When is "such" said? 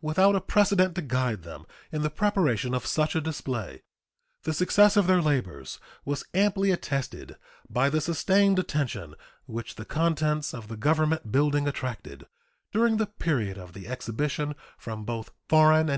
2.84-3.14